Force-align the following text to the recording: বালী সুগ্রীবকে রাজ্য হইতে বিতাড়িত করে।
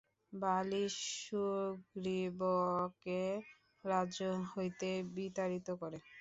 বালী 0.33 0.83
সুগ্রীবকে 1.15 2.51
রাজ্য 3.83 4.19
হইতে 4.51 4.89
বিতাড়িত 5.15 5.67
করে। 5.81 5.97